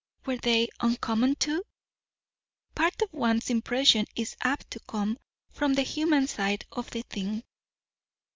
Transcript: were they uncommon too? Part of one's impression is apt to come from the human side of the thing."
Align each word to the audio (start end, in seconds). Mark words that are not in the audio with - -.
were 0.25 0.37
they 0.37 0.67
uncommon 0.79 1.35
too? 1.35 1.61
Part 2.73 2.99
of 3.03 3.13
one's 3.13 3.51
impression 3.51 4.07
is 4.15 4.35
apt 4.41 4.71
to 4.71 4.79
come 4.87 5.19
from 5.51 5.75
the 5.75 5.83
human 5.83 6.25
side 6.25 6.65
of 6.71 6.89
the 6.89 7.03
thing." 7.03 7.43